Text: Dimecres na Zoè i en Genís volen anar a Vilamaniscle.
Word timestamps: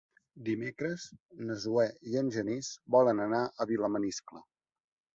Dimecres 0.45 1.05
na 1.51 1.59
Zoè 1.67 1.87
i 2.13 2.19
en 2.23 2.33
Genís 2.39 2.73
volen 2.99 3.25
anar 3.29 3.47
a 3.67 3.73
Vilamaniscle. 3.75 4.47